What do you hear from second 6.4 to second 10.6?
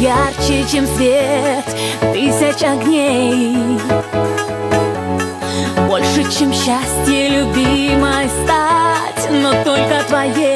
счастье любимой стать, но только твоей